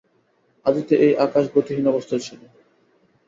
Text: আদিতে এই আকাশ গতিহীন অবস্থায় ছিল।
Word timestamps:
আদিতে 0.65 0.93
এই 1.05 1.13
আকাশ 1.25 1.45
গতিহীন 1.55 1.85
অবস্থায় 1.87 2.23
ছিল। 2.27 2.39